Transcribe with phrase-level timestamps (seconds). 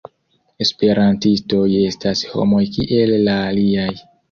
[0.65, 3.89] Esperantistoj estas homoj kiel la aliaj.